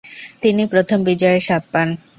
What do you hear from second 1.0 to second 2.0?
বিজয়ের স্বাদ পান।